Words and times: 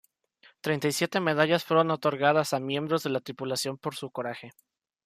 Treinta 0.61 0.87
y 0.87 0.93
siete 0.93 1.19
medallas 1.19 1.63
fueron 1.63 1.91
otorgadas 1.91 2.53
a 2.53 2.59
miembros 2.59 3.03
de 3.03 3.11
la 3.11 3.19
tripulación 3.19 3.77
por 3.77 3.93
su 3.93 4.09
coraje. 4.09 4.51